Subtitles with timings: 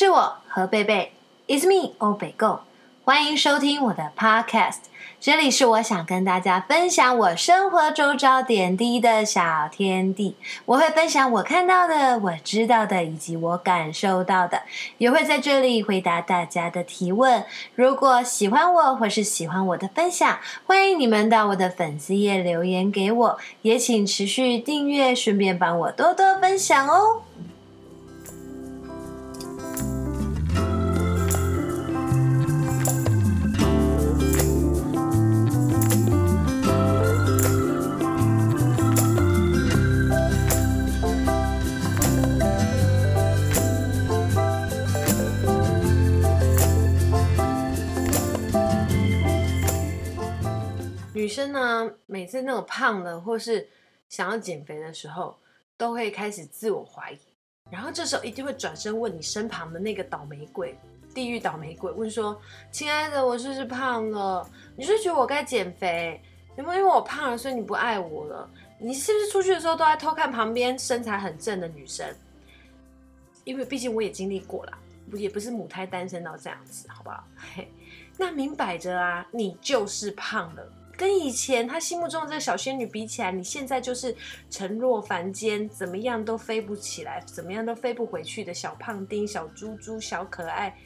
[0.00, 1.10] 是我何贝贝
[1.48, 2.60] ，is me 欧北共，
[3.02, 4.82] 欢迎收听我的 Podcast。
[5.20, 10.36] 这里是我想跟大家分享我生活周遭点滴的小天地。
[10.66, 14.62] 我会分享我看到的、我知道的以及我感受到的，
[14.98, 17.44] 也会在这里回答大家的提问。
[17.74, 20.38] 如果喜欢我或是喜欢我的分享，
[20.68, 27.22] 欢迎你们到我的粉丝页留言给我，也请持续订阅，顺便帮我多多分享哦。
[51.28, 53.68] 女生呢，每次那种胖了或是
[54.08, 55.38] 想要减肥的时候，
[55.76, 57.18] 都会开始自我怀疑，
[57.70, 60.74] 然后这时候一定会转身问你身旁的那个倒霉鬼、
[61.14, 62.40] 地狱倒霉鬼，问说
[62.72, 64.48] ：“亲爱的，我是不是胖了？
[64.74, 66.18] 你是觉得我该减肥？
[66.56, 68.50] 有没有因为我胖了，所以你不爱我了？
[68.78, 72.08] 你是不是出去的时候都在偷看旁边身材很正的女生？
[73.44, 74.78] 因为毕竟我也经历过了，
[75.12, 77.22] 也不是母胎单身到这样子，好不好？
[78.16, 80.66] 那明摆着啊，你就是胖了。”
[80.98, 84.12] 跟以前他心目中的这个小仙女比起来，你现在就是
[84.50, 90.76] 沉落凡间，怎么样都飞不起来，怎么样都飞不回去的小胖丁、小猪猪、小可爱。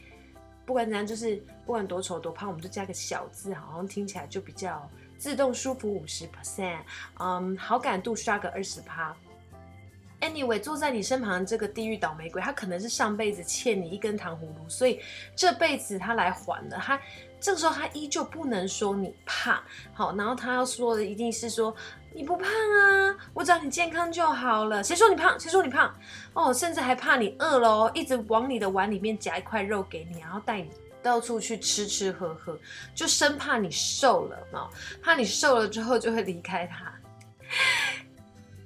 [0.66, 6.80] 不管怎样，就是不管多丑多胖，我们就加个小字，好像听起来就比较自动舒服五十 percent，
[7.18, 9.16] 嗯，好感度刷个二十趴。
[10.20, 15.00] Anyway，坐在你身旁的这个地狱倒霉鬼，他可能是上辈子欠你一根糖葫芦，所以
[15.34, 16.76] 这辈子他来还了。
[16.76, 17.00] 他
[17.42, 19.60] 这个时候他依旧不能说你胖，
[19.92, 21.74] 好，然后他要说的一定是说
[22.14, 24.82] 你不胖啊，我只要你健康就好了。
[24.84, 25.38] 谁说你胖？
[25.40, 25.92] 谁说你胖？
[26.34, 30.70] 哦，甚至还怕你饿了，一直往你的碗里面夹一块肉给你，然后带你
[31.02, 32.56] 到处去吃吃喝喝，
[32.94, 34.68] 就生怕你瘦了嘛，
[35.02, 36.92] 怕你瘦了之后就会离开他。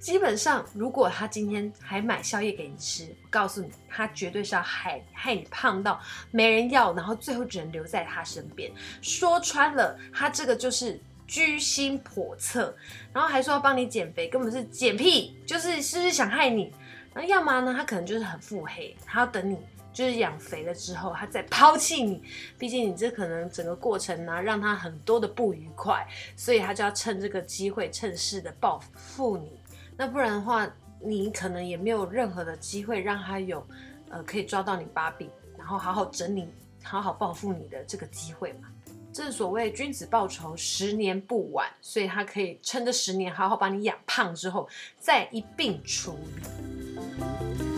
[0.06, 6.00] 基本上，如果他今天还买宵夜给你吃，我告诉你，他绝对是要害害你胖到
[6.31, 8.71] 没人要，然后最后只能留在他身边。
[9.03, 10.97] 说穿了，他这个就是
[11.27, 12.72] 居心叵测，
[13.12, 16.72] 然后还说要帮你减肥，根本是减屁，就是是不是想害你？
[17.12, 19.59] 那要么呢，他可能就是很腹黑，他要等你
[19.93, 22.22] 就是养肥了之后，他再抛弃你。
[22.56, 26.06] 毕竟你这可能整个过程呢，让他很多的不愉快，
[26.37, 29.50] 所以他就要趁这个机会，趁势的报复你。
[29.97, 30.69] 那不然的话，
[31.01, 33.67] 你可能也没有任何的机会让他有，
[34.11, 36.49] 呃，可以抓到你把柄，然后好好整理、
[36.83, 38.69] 好好报复你的这个机会嘛。
[39.12, 44.69] 正所谓君子报仇，十年不晚，所以他可以撑这十年，好好把你养胖之后，
[44.99, 47.76] 再一并处理。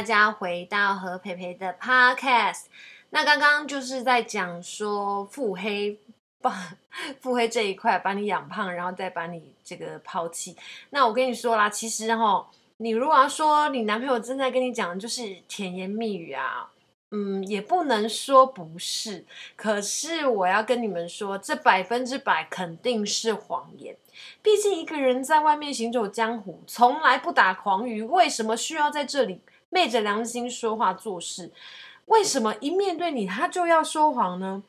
[0.00, 2.62] 大家回到何培培的 Podcast。
[3.10, 6.00] 那刚刚就是在讲说腹黑，
[6.40, 6.50] 把
[7.20, 10.56] 腹黑这一块把你养胖，然后再把你这个抛弃。
[10.88, 16.70] 那我跟你说啦，其实哈，你如果要说你男朋友正在跟你讲的就是甜言蜜语啊。
[17.12, 23.94] 嗯，也不能说不是，可是我要跟你们说，这百分之百肯定是谎言。
[24.40, 31.50] 毕竟一个人在外面行走江湖，从来不打诳语，为什么需要在这里昧着良心说话做事？
[32.06, 34.62] 为什么一面对你他就要说谎呢？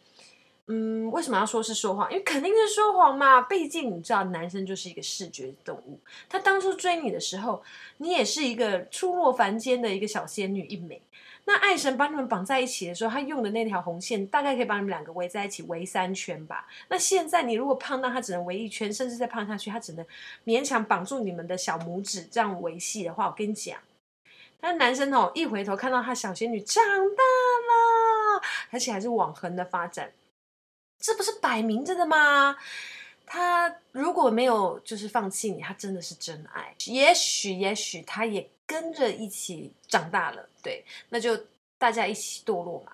[0.68, 2.10] 嗯，为什么要说是说谎？
[2.10, 3.42] 因为肯定是说谎嘛。
[3.42, 6.00] 毕竟你知道，男生就是一个视觉动物。
[6.30, 7.62] 他当初追你的时候，
[7.98, 11.02] 你也是一个出落凡间的一个小仙女一枚。
[11.44, 16.68] 那爱神把你们绑在一起的时候，他用的那条红线大概可以把你们两个围在一起围三圈吧。
[16.88, 20.06] 那现在你如果胖到他只能围一圈，甚至再胖下去，他只能
[20.46, 23.78] 勉强绑住你们的小拇指这样维系的话，我跟你讲，
[24.62, 27.24] 那男生哦一回头看到他小仙女长大
[27.70, 30.12] 了，而且还是往横的发展，
[31.00, 32.58] 这不是摆明着的吗？
[33.26, 36.76] 他如果没有就是放弃你，他真的是真爱。
[36.86, 40.50] 也许也许他也跟着一起长大了。
[40.62, 41.38] 对，那就
[41.78, 42.92] 大家一起堕落嘛。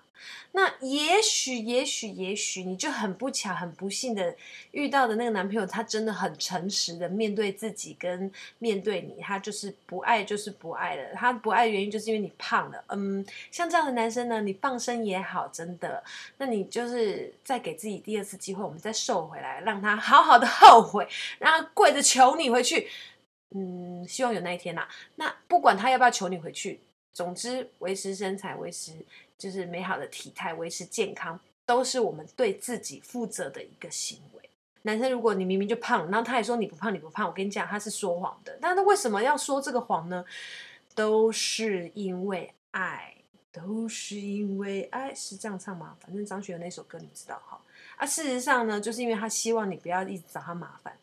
[0.52, 4.36] 那也许，也许，也许你就很不巧、很不幸的
[4.72, 11.14] 遇到的那个男朋友，他真的很诚实的面对自己跟面对你，他就是不爱，就是不爱了。
[11.14, 12.84] 他不爱的原因就是因为你胖了。
[12.88, 16.04] 嗯，像这样的男生呢，你放生也好，真的，
[16.38, 21.08] 那你就是再给自己第二次机会，我们再瘦回来，让他好好的后悔，
[21.40, 22.88] 让他跪着求你回去。
[23.56, 24.90] 嗯，希望有那一天呐、啊。
[25.16, 26.82] 那不管他要不要求你回去，
[27.14, 28.94] 总之维持身材，维持。
[29.38, 34.50] 就是美好的体态，维持健康，都是我们对自己负责的一个行为。
[34.84, 38.58] 男生，如果你明明就胖，然后他也说你不胖，你不胖，我跟你讲，他是说谎的。
[38.62, 40.24] 但他为什么要说这个谎呢？
[40.96, 43.14] 都是因为爱，
[43.52, 45.96] 都是因为爱，是这样唱吗？
[46.00, 47.60] 反正张学友那首歌你知道哈。
[47.98, 50.98] 啊，事实上呢，就是因为他希望你不要一直找他麻烦。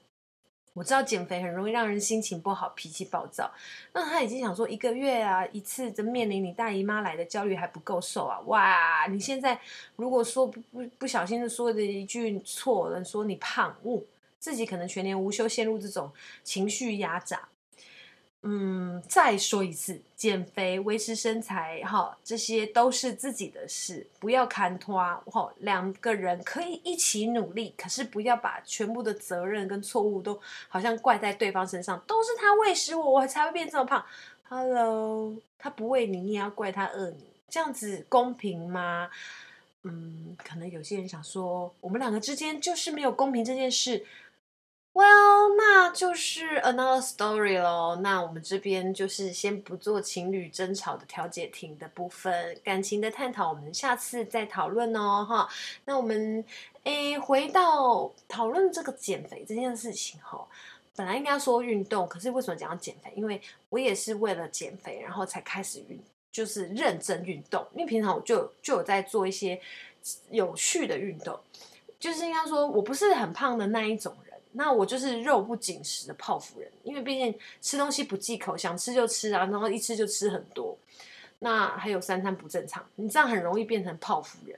[0.75, 3.50] 我知道减肥很容易让人心情不好、脾气暴躁。
[3.93, 8.41] 那他已经想说一个月啊一次，这面临你大姨妈来的焦虑还不够瘦啊！
[8.41, 9.59] 哇，你现在
[9.97, 10.61] 如果说不
[10.99, 14.05] 不小心的说的一句错了，说你胖，误、
[14.38, 16.12] 自己可能全年无休陷入这种
[16.43, 17.49] 情绪压榨。
[18.43, 34.03] 嗯，再说一次，减肥、维持身材，哈，这些都是自己的事，不要看拖，哈，两个人可以一起努力，可是不要把全部的责任跟错误都好像怪在对方身上，都是他喂食我，我才会变这么胖。
[34.49, 39.11] Hello，他不喂你，你也要怪他饿你，这样子公平吗？
[39.82, 44.06] 嗯，可能有些人想说，我们两个之间就是没有公平这件事。
[44.94, 47.96] Well，那就是 another story 咯。
[47.96, 55.26] 那我们这边就是先不做情侣争吵的调解庭的部分，感情的探讨我们下次再讨论哦。
[55.29, 55.49] 哈，
[55.85, 56.44] 那我们
[56.85, 60.46] 诶回到讨论这个减肥这件事情哈，
[60.94, 63.12] 本来应该说运动，可是为什么讲要减肥？
[63.17, 66.00] 因为我也是为了减肥，然后才开始运，
[66.31, 67.67] 就是认真运动。
[67.73, 69.61] 因为平常我就就有在做一些
[70.31, 71.37] 有趣的运动，
[71.99, 74.17] 就是应该说我不是很胖的那一种。
[74.56, 80.79] 那我就是肉不紧实的泡芙人，因为毕竟吃东西不忌口，想吃就吃啊，然后一吃就吃很多。
[81.41, 84.56] 那还有三餐不正常，你这样很容易变成泡芙人。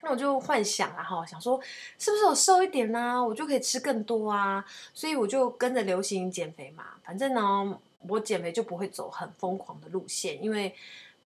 [0.00, 1.60] 那我就幻想啊，哈，想说
[1.98, 4.64] 是不是我瘦一点呢，啊，我就可以吃更多啊？
[4.94, 6.86] 所以我就跟着流行减肥嘛。
[7.04, 7.78] 反正呢，
[8.08, 10.74] 我减肥就不会走很疯狂的路线，因为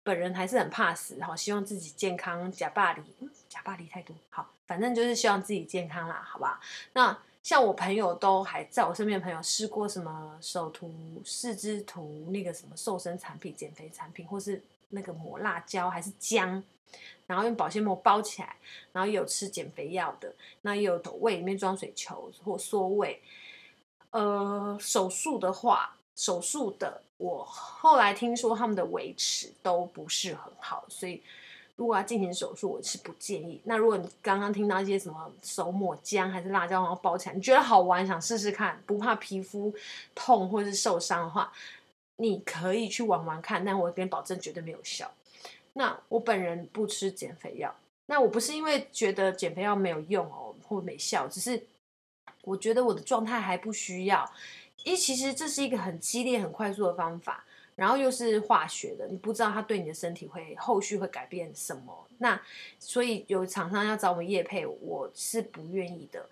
[0.01, 2.51] 本人还是很怕死，哈，希望自己健康。
[2.51, 3.03] 假巴黎，
[3.47, 6.59] 假巴黎太多，好，反正就是希望自己健康啦，好吧？
[6.93, 7.15] 那。
[7.43, 10.89] 像我朋友都还在我身边的朋友试过什么手涂、
[11.25, 16.63] 四肢涂那个什么瘦身产品、减肥产品，或是那个抹辣椒还是姜，
[17.27, 18.55] 然后用保鲜膜包起来，
[18.93, 23.21] 然后有吃减肥药的，那也有胃里面装水球或缩胃。
[24.11, 31.21] 呃，手术的话，手术的我后来听说他们的维持都不是很好，所以。
[31.75, 33.59] 如果要进行手术，我是不建议。
[33.63, 39.73] 那如果你刚刚听到一些什么手抹姜还是辣椒，然后包起来，你觉得好玩，想试试看，不怕皮肤
[40.13, 41.51] 痛或是受伤的话，
[42.17, 43.65] 你可以去玩玩看。
[43.65, 45.11] 但我跟你保证，绝对没有效。
[45.73, 47.73] 那我本人不吃减肥药。
[48.05, 51.65] 那我不是因为觉得减肥药没有用哦，或没效，只是
[52.43, 54.31] 我觉得我的状态还不需要。
[54.83, 57.43] 因为其实这是一个很激烈、很快速的方法。
[57.75, 62.07] 然后又是化学的，你不知道它对你的身体会后续会改变什么。
[62.19, 62.39] 那
[62.79, 66.25] 所以有厂商要找我们业配，我是不愿意的。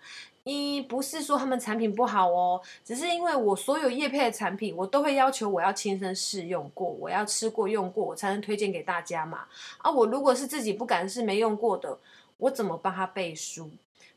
[0.44, 9.44] 一不是说他们产品不好哦，只是因为我所有业配的产品，我都会要求我要亲身试用过，我要吃过用过，我才能推荐给大家嘛。
[9.78, 11.96] 啊，我如果是自己不敢试、没用过的，
[12.38, 13.70] 我怎么帮他背书？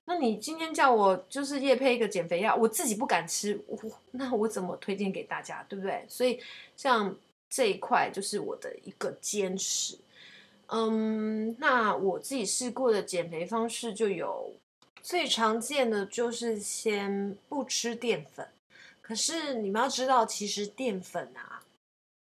[0.06, 3.78] 那你今天叫我就是夜配一个减肥药，我自己不敢吃，我
[4.12, 6.06] 那我怎么推荐给大家，对不对？
[6.08, 6.40] 所以
[6.78, 7.16] 像
[7.50, 9.98] 这一块就是我的一个坚持。
[10.68, 14.52] 嗯，那我自己试过的减肥方式就有
[15.02, 18.48] 最常见的就是先不吃淀粉，
[19.02, 21.62] 可是你们要知道，其实淀粉啊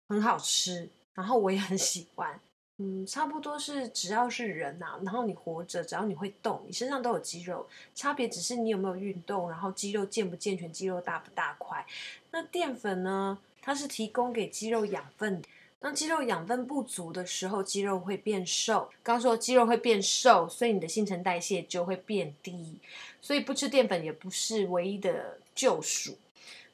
[0.08, 2.40] 很好吃，然后我也很喜欢。
[2.78, 7.64] 嗯，差不多是只要是人呐、啊，然后你活着，只要你会动，你身上都有肌肉，
[7.94, 11.86] 差别只是你有没有运动，然后肌肉健不健全，肌肉大不大块。
[12.32, 15.40] 那淀粉呢，它是提供给肌肉养分，
[15.78, 18.90] 当肌肉养分不足的时候，肌肉会变瘦。
[19.04, 22.76] 刚说肌肉会变瘦，所以你的新陈代谢就会变低，
[23.20, 26.18] 所以不吃淀粉也不是唯一的救赎。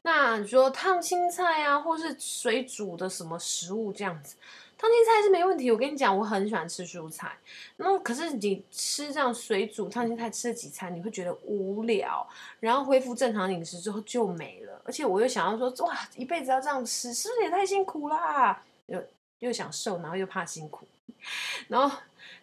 [0.01, 4.37] 那你说烫青菜啊，或是水煮的什么食物这样子。
[4.81, 7.37] 烫青菜是没问题，我跟你讲，我很喜欢吃蔬菜。
[7.77, 12.27] 那可是你吃这样水煮烫青菜吃了几餐，你会觉得无聊，
[12.61, 14.81] 然后恢复正常饮食之后就没了。
[14.87, 18.65] 而且我又想要说，哇，一辈子要这样吃，是不是也太辛苦啦？
[18.87, 19.05] 又
[19.41, 20.89] 又想瘦，然后又怕辛苦，
[21.69, 21.95] 然后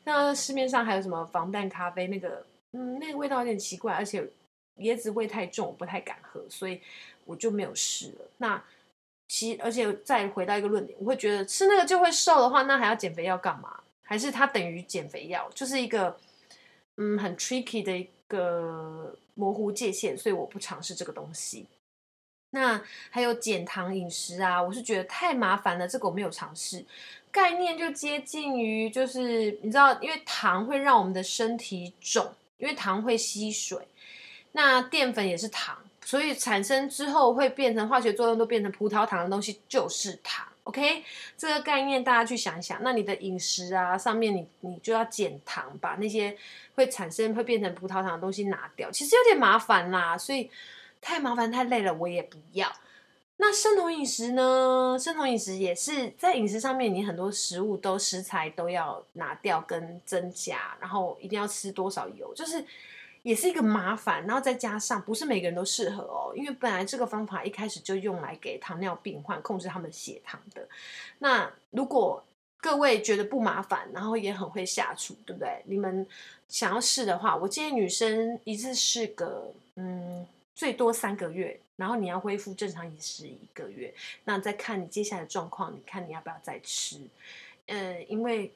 [0.03, 4.23] 那市面上还有什么防弹咖啡，那个嗯，那个味道有点奇怪，而且
[4.77, 6.79] 椰子味太重，我不太敢喝，所以
[7.25, 8.29] 我就没有试了。
[8.37, 8.63] 那
[9.27, 13.81] 其而且再回到一个论点，我会觉得吃那个就会瘦的话，那还要减肥药干嘛？
[14.03, 16.17] 还是它等于减肥药，就是一个
[16.95, 21.67] 嗯很 tricky 的一个模糊界限，所以我不尝试这个东西。
[22.51, 26.85] 那还有减糖饮食啊，我是觉得太麻烦了，这个我没有尝试。
[27.29, 33.85] 概念就接近于，就是你知道，因为糖会让我们的身体肿，因为糖会吸水，
[34.53, 40.47] 那淀粉也是糖，所以产生之后会变成化学作用，都变成葡萄糖的东西就是糖。
[40.63, 41.03] OK，
[41.37, 42.81] 这个概念大家去想一想。
[42.81, 46.37] 那你的饮食啊，上面你你就要减糖，把那些
[46.75, 50.49] 会产生会变成葡萄糖的东西拿掉，其实有点麻烦啦，所以。
[50.99, 52.67] 太麻烦太累了，我也不要。
[53.37, 54.97] 那生酮饮食呢？
[54.99, 62.65] 生酮饮食也是在饮食上面，你很多食物都食材都要拿掉跟增加，然后一定要吃多少油，就是
[63.27, 64.25] 也是一个麻烦。
[64.25, 70.67] 然后再加上不是每个人都适合哦，因为本来这个方法一开始就用来给糖尿病患控制他们血糖的。
[71.19, 72.23] 那如果
[72.59, 75.61] 各位觉得不麻烦，然后也很会下厨，对不对？
[75.65, 76.07] 你们
[76.47, 80.25] 想要试的话，我建议女生一次试个嗯。
[80.57, 83.93] 最多三个月，然后你要恢复正常饮食一个月，
[84.23, 86.99] 那再看你接下来的状况，你看你要不要再吃？
[87.67, 88.51] 嗯，因为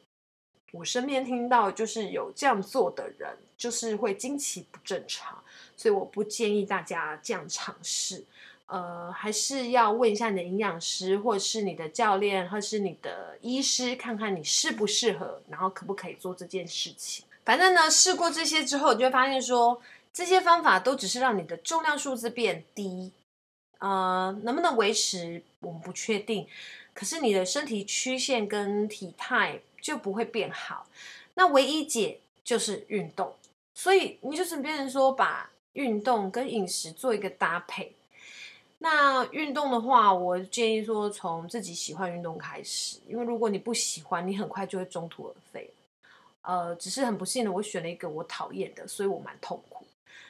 [0.71, 5.37] 我身边听到就是有这样做的人，就是会经期不正常，
[5.77, 8.23] 所以我不建议大家这样尝试。
[8.65, 17.25] 呃，还是要问一下你的营养师，或者是你的教练，或是你的医师，看看你适不适合，然后可不可以做这件事情。
[17.43, 19.81] 反正呢，试过这些之后，你就会发现说。
[20.13, 23.13] 这些方法都只是让你的重量数字变低，
[23.79, 26.45] 呃，能不能维持我们不确定。
[26.93, 30.87] 可是你的身体曲线跟体态就不会变好。
[31.33, 33.33] 那唯一解就是运动，
[33.73, 37.93] 所以你就是变成说把运动跟饮食做一个搭配。
[38.79, 45.69] 那运动的话，我建议说从自己喜欢运动开始，因为如果你不喜欢，你很快就会中途而废。
[46.41, 49.85] 呃，只是很不幸的，我选了一个我讨厌的，所以我蛮痛苦。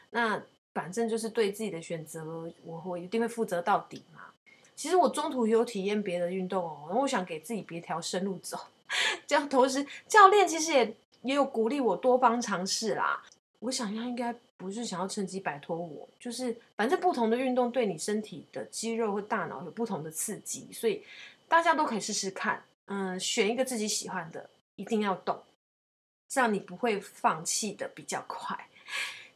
[0.09, 0.41] 那
[0.73, 2.25] 反正就是对自己的选择，
[2.65, 4.03] 我我一定会负责到底。
[4.75, 8.57] 其实我中途有体验别的运动哦，然后我想给自己别条生路走。
[9.25, 13.23] 这样同时，教练其实也也有鼓励我多方尝试啦。
[13.59, 21.03] 我想要应该不是想要趁机摆脱我，就是反正不同的运动对你身体的肌肉和大脑有不同的刺激，所以
[21.47, 22.63] 大家都可以试试看。
[22.87, 25.41] 嗯，选一个自己喜欢的，一定要动，
[26.27, 28.67] 这样你不会放弃的比较快。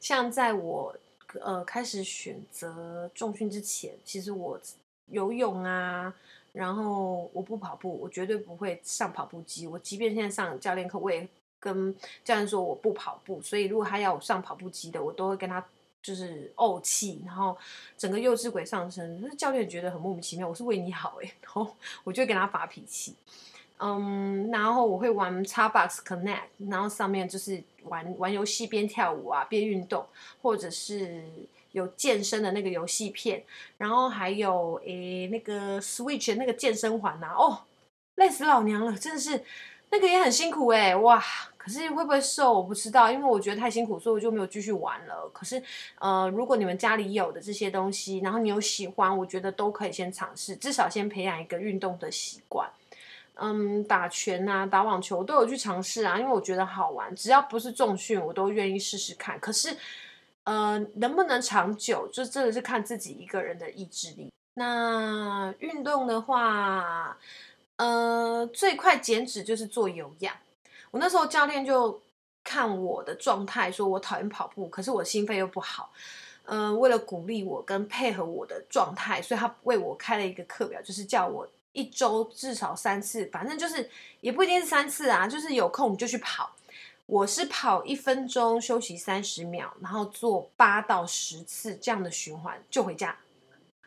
[0.02, 0.94] 像在我
[1.40, 4.60] 呃开始选择重训之前，其实我
[5.08, 6.14] 游泳啊，
[6.52, 9.68] 然后我不跑步，我绝对不会上跑步机。
[9.68, 11.28] 我即便现在上教练课，我也
[11.60, 13.42] 跟教练说我不跑步。
[13.42, 15.64] 所以如果他要我上跑步机的，我都会跟他
[16.02, 17.58] 就是怄气，然后
[17.98, 19.22] 整个幼稚鬼上身。
[19.22, 23.16] 那教练觉得很莫名其妙，我是为你好哎，然后 我就会跟他发脾气。
[23.78, 30.06] 嗯，然后我会玩 Xbox Connect，然后上面就是玩玩游戏边跳舞啊边运动，
[30.42, 31.26] 或者是
[31.76, 33.44] 有健身的那个游戏片，
[33.78, 37.64] 然后还有诶那个 Switch 的那个健身环呐、哦，
[38.16, 39.44] 累死老娘了，真的是
[39.92, 40.96] 那个也很辛苦诶。
[40.96, 41.22] 哇！
[41.58, 45.28] 可是会不会瘦我不知道，因为我觉得太辛苦，所以我就没有继续玩了。
[45.34, 45.60] 可是
[45.98, 52.70] 呃，如果你们家里有的这些东西，然后你有喜欢，我觉得都可以先尝试，至少先培养一个运动的习惯。
[53.34, 57.14] 嗯，打拳啊，打网球都有去尝试啊，因为我觉得好玩。
[57.16, 59.40] 只要不是重训，我都愿意试试看。
[59.40, 59.76] 可是，
[60.46, 64.32] 呃，能不能长久，就真的是看自己一个人的意志力。
[64.56, 67.18] 那运动的话，
[67.76, 70.34] 呃，最快减脂就是做有氧。
[70.92, 72.02] 我那时候教练就
[72.44, 75.92] 看我的状态，说我讨厌跑步，可是我心肺又不好。
[76.46, 81.48] 嗯、呃，为了鼓励我跟配合我的状态，所以他为我开了一个课表，就是叫我。
[81.78, 83.90] 一周至少三次，反正就是
[84.22, 86.50] 也不一定是三次啊，就是有空就去跑。
[87.08, 93.16] 我是跑一分钟休息三十秒，然后做八到十次这样的循环就回家。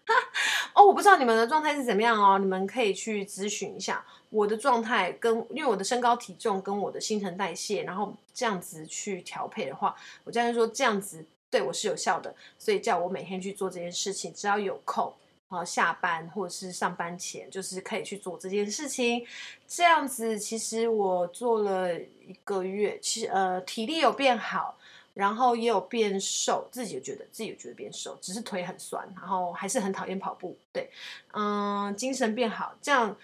[0.73, 9.95] 哦，我不知道你们的状态是怎么样哦，你们可以去咨询一下我的状态跟，因为我的身高体重跟我的新陈代谢，然后这样子去调配的话，
[10.25, 15.13] 我教练说这样子对我是有效的，所以叫我每天去做这件事情，只要有空。
[15.49, 19.27] 好下班或者是上班前，就是可以去做这件事情。
[19.67, 24.79] 这样子，其实我做了一个月，其实呃体力有变好，
[25.15, 30.57] 然后也有变瘦，自己也觉得自己也觉得变瘦，只是腿很酸，然后还是很讨厌跑步。
[30.71, 30.91] 对，
[31.33, 33.17] 嗯，精神变好，这样，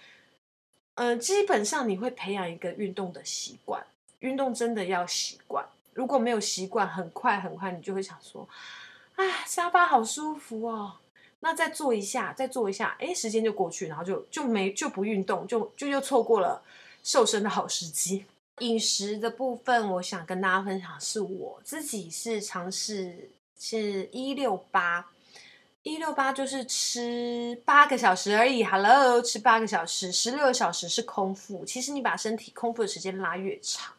[0.95, 3.85] 呃，基本上你会培养一个运动的习惯。
[4.21, 5.63] 运动真的要习惯。
[5.93, 8.49] 如果没有习惯，很快很快，你就会想说，
[9.17, 10.95] 哎，沙发好舒服哦。
[11.45, 16.63] 那再做一下，再做一下，哎，时间就过去，然后就就没就不运动，就就又错过了
[17.03, 18.25] 瘦身的好时机。
[18.61, 25.11] 饮食的部分，我想跟大家分享，是我自己是尝试是一六八。
[25.83, 31.63] 一六八就是吃八个小时而已，Hello，吃八个小时，十六个小时是空腹。
[31.67, 33.94] 其实你把身体空腹的时间拉越长，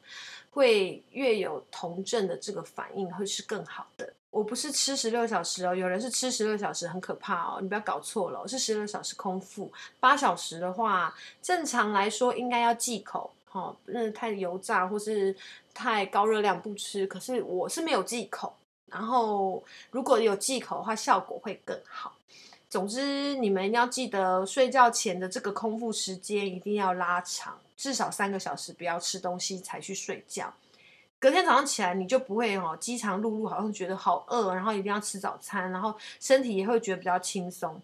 [0.55, 4.13] 会越有酮症的这个反应，会是更好的。
[4.31, 9.69] 我不是吃十六小时哦，有人是吃十六小时，很可怕哦，你不要搞错了，我是十六小时空腹。
[9.99, 15.35] 八小时的话，正常来说应该要忌口，哦，那太油炸或是
[15.73, 17.05] 太高热量不吃。
[17.05, 18.55] 可是我是没有忌口。
[18.87, 22.15] 然后，如果有忌口的话，效果会更好。
[22.69, 30.53] 总之，你们要记得睡觉前的这个空腹时间一定要拉长，至少三个小时，不要吃东西才去睡觉。
[31.17, 37.81] 隔天早上起来，你就不会哦，饥肠辘辘，好像觉得好饿，然后一定要吃早餐，然后身体也会觉得比较轻松。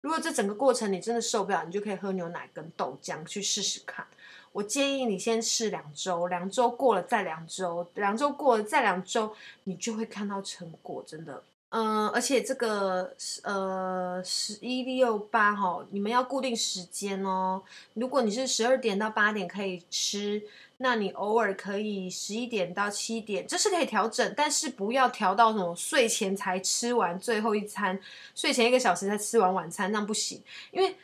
[0.00, 4.06] 如果这整个过程你真的受不了，你就可以喝牛奶跟豆浆去试试看。
[4.52, 11.42] 我建议你先试两周，两周过了再两周，两周过了再两周，你就会看到成果，真的。
[11.76, 13.12] 嗯、而且这个
[13.42, 17.62] 呃十一六八哈，你们要固定时间哦。
[17.94, 20.42] 如果你是十二点到八点可以吃，
[20.76, 27.98] 那你偶尔可以十一点到七点，这是可以调整，但是不要调到什么睡前才吃完最后一餐，
[28.34, 30.96] 睡前一个小时才吃完晚餐，那不行，因为。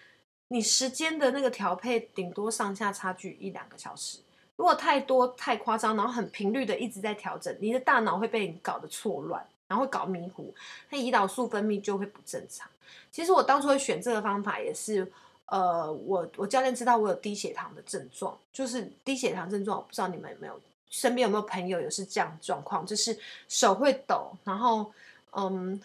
[0.53, 4.19] 你时间的那个调配，顶多上下差距一两个小时。
[4.57, 10.53] 如果太多太夸张，然后很频率的一直在调整，你的大脑会被你搞得错乱，然后会搞迷糊，
[10.91, 12.69] 那胰岛素分泌就会不正常。
[13.13, 15.09] 其实我当初会选这个方法也是，
[15.47, 23.17] 呃，我我教练知道我有低血糖的症状，就是低血糖症状，我不知道你们有没有身边有没有朋友也是这样状况，就是
[23.49, 24.93] 手会抖，然后
[25.31, 25.81] 嗯。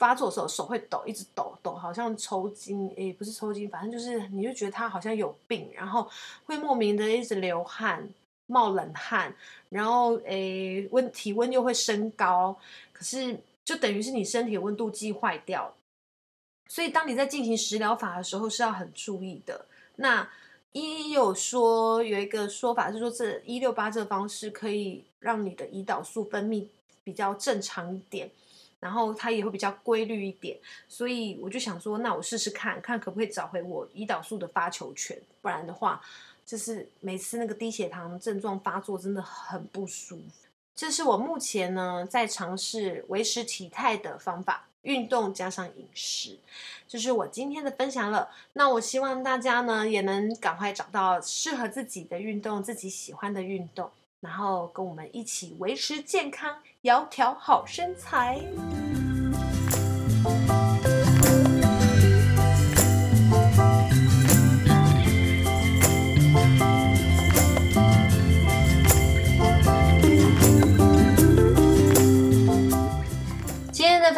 [0.00, 6.08] 发作的时候手会抖，一直抖抖，好像抽筋，诶、不是抽筋，反正就是你就觉得他好像有病，然后
[6.46, 8.08] 会莫名的一直流汗、
[8.50, 9.34] 冒冷汗，
[9.68, 12.58] 然后诶温、体温又会升高，
[12.92, 15.72] 可是就等于是你身体温度计坏掉，
[16.68, 19.66] 所以当你在进行食疗法的时候是要很注意的。
[19.96, 20.28] 那
[20.72, 26.66] 也有说有一个说法是说，这一六八这个方式可以让你的胰岛素分泌
[27.04, 28.30] 比较正常一点。
[28.80, 30.58] 然后它也会比较规律一点，
[30.88, 36.00] 所以我就想说，那我试试看看可不可以找回我胰岛素的发球权，不然的话，
[36.50, 40.48] 就是每次那个低血糖症状发作真的很不舒服。
[40.74, 46.36] 这是我目前呢在尝试维持体态的方法，运动加上饮食，
[46.88, 48.28] 这是我今天的分享了。
[48.54, 53.88] 那我希望大家呢也能赶快找到适合自己的运动，自己喜欢的运动。
[54.18, 58.40] 然后跟我们一起维持健康，窈窕好身材。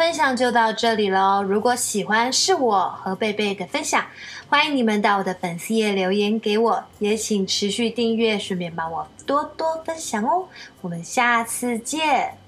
[0.03, 1.41] 分享就到这里喽。
[1.41, 4.05] 如果喜欢是我和贝贝的分享，
[4.49, 10.45] 欢迎你们到我的粉丝页留言给我，也请持续订阅，顺便帮我多多分享哦。
[10.81, 12.42] 我们下次见。